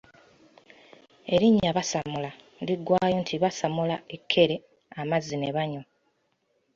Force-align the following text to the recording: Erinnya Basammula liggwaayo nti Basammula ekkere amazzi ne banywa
Erinnya 1.33 1.71
Basammula 1.77 2.31
liggwaayo 2.67 3.17
nti 3.23 3.35
Basammula 3.43 3.95
ekkere 4.15 4.55
amazzi 4.99 5.35
ne 5.37 5.49
banywa 5.55 5.83